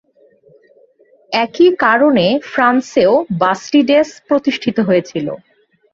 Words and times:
একই 1.31 1.69
কারণে 1.83 2.25
ফ্রান্সেও 2.51 3.13
বাস্টিডেস 3.41 4.09
প্রতিষ্ঠিত 4.27 4.77
হয়েছিল। 4.87 5.27